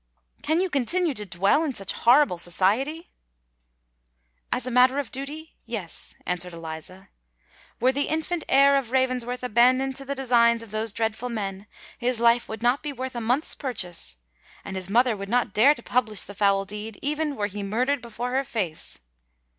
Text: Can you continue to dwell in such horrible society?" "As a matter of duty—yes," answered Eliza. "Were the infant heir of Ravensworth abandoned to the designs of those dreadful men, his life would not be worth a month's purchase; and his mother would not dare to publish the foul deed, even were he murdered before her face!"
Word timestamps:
Can 0.41 0.59
you 0.61 0.67
continue 0.67 1.13
to 1.13 1.27
dwell 1.27 1.63
in 1.63 1.75
such 1.75 1.93
horrible 1.93 2.39
society?" 2.39 3.11
"As 4.51 4.65
a 4.65 4.71
matter 4.71 4.97
of 4.97 5.11
duty—yes," 5.11 6.15
answered 6.25 6.53
Eliza. 6.53 7.09
"Were 7.79 7.91
the 7.91 8.07
infant 8.07 8.43
heir 8.49 8.77
of 8.77 8.89
Ravensworth 8.91 9.43
abandoned 9.43 9.95
to 9.97 10.03
the 10.03 10.15
designs 10.15 10.63
of 10.63 10.71
those 10.71 10.91
dreadful 10.91 11.29
men, 11.29 11.67
his 11.99 12.19
life 12.19 12.49
would 12.49 12.63
not 12.63 12.81
be 12.81 12.91
worth 12.91 13.15
a 13.15 13.21
month's 13.21 13.53
purchase; 13.53 14.17
and 14.65 14.75
his 14.75 14.89
mother 14.89 15.15
would 15.15 15.29
not 15.29 15.53
dare 15.53 15.75
to 15.75 15.83
publish 15.83 16.23
the 16.23 16.33
foul 16.33 16.65
deed, 16.65 16.97
even 17.03 17.35
were 17.35 17.45
he 17.45 17.61
murdered 17.61 18.01
before 18.01 18.31
her 18.31 18.43
face!" 18.43 18.97